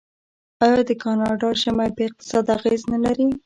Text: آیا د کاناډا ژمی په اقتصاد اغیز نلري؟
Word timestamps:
آیا 0.63 0.81
د 0.89 0.91
کاناډا 1.03 1.49
ژمی 1.61 1.89
په 1.95 2.01
اقتصاد 2.07 2.45
اغیز 2.57 2.81
نلري؟ 2.91 3.27